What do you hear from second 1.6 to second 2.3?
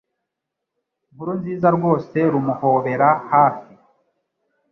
rwose